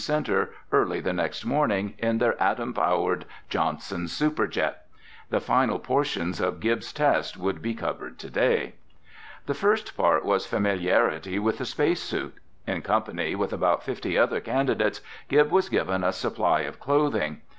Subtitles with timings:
[0.03, 4.77] center early the next morning in their atom powered Johnson Superjet.
[5.29, 8.73] The final portions of Gib's test would be covered today.
[9.45, 12.33] The first part was familiarity with the space suit.
[12.65, 17.41] In company with about fifty other candidates, Gib was given a supply of clothing.